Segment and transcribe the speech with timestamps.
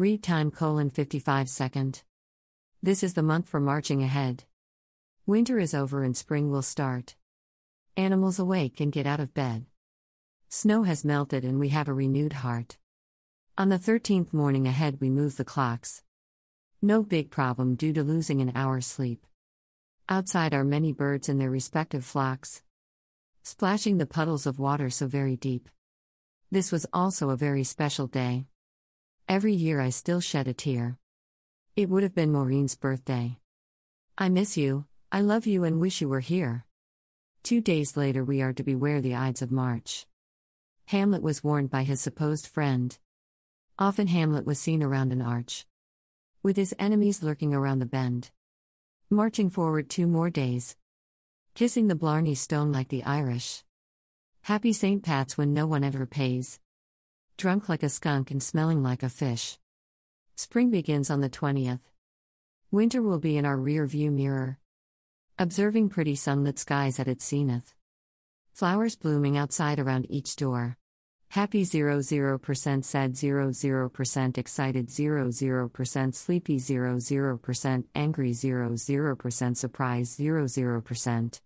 [0.00, 2.04] Read time colon 55 second.
[2.82, 4.44] This is the month for marching ahead.
[5.26, 7.16] Winter is over and spring will start.
[7.98, 9.66] Animals awake and get out of bed.
[10.48, 12.78] Snow has melted and we have a renewed heart.
[13.58, 16.02] On the 13th morning ahead, we move the clocks.
[16.80, 19.26] No big problem due to losing an hour's sleep.
[20.08, 22.62] Outside are many birds in their respective flocks,
[23.42, 25.68] splashing the puddles of water so very deep.
[26.50, 28.46] This was also a very special day.
[29.30, 30.98] Every year I still shed a tear.
[31.76, 33.38] It would have been Maureen's birthday.
[34.18, 36.66] I miss you, I love you, and wish you were here.
[37.44, 40.04] Two days later, we are to beware the Ides of March.
[40.86, 42.98] Hamlet was warned by his supposed friend.
[43.78, 45.64] Often Hamlet was seen around an arch,
[46.42, 48.32] with his enemies lurking around the bend.
[49.10, 50.74] Marching forward two more days,
[51.54, 53.62] kissing the Blarney Stone like the Irish.
[54.40, 55.04] Happy St.
[55.04, 56.58] Pat's when no one ever pays.
[57.40, 59.58] Drunk like a skunk and smelling like a fish.
[60.36, 61.80] Spring begins on the 20th.
[62.70, 64.58] Winter will be in our rear view mirror.
[65.38, 67.74] Observing pretty sunlit skies at its zenith.
[68.52, 70.76] Flowers blooming outside around each door.
[71.30, 81.40] Happy 00% sad 00% excited 00% sleepy 00% angry 00% surprise 00%.